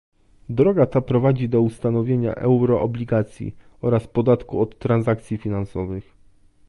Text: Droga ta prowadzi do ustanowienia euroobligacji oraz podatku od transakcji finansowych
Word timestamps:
Droga 0.49 0.85
ta 0.85 1.01
prowadzi 1.01 1.49
do 1.49 1.61
ustanowienia 1.61 2.35
euroobligacji 2.35 3.55
oraz 3.81 4.07
podatku 4.07 4.61
od 4.61 4.79
transakcji 4.79 5.37
finansowych 5.37 6.13